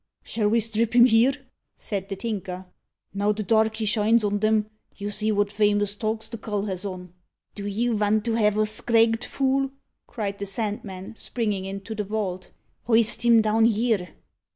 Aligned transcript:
"Shall 0.23 0.49
we 0.49 0.59
strip 0.59 0.95
him 0.95 1.05
here?" 1.05 1.33
said 1.77 2.09
the 2.09 2.15
Tinker. 2.15 2.65
"Now 3.13 3.31
the 3.33 3.43
darkey 3.43 3.85
shines 3.85 4.23
on 4.23 4.43
'em, 4.43 4.67
you 4.95 5.11
see 5.11 5.31
what 5.31 5.51
famous 5.51 5.93
togs 5.95 6.27
the 6.27 6.39
cull 6.39 6.63
has 6.65 6.83
on." 6.85 7.13
"Do 7.53 7.67
you 7.67 7.95
vant 7.95 8.25
to 8.25 8.33
have 8.33 8.57
us 8.57 8.71
scragged, 8.71 9.23
fool?" 9.23 9.69
cried 10.07 10.39
the 10.39 10.47
Sandman, 10.47 11.17
springing 11.17 11.65
into 11.65 11.93
the 11.93 12.03
vault. 12.03 12.49
"Hoist 12.85 13.21
him 13.23 13.43
down 13.43 13.65
here." 13.65 14.15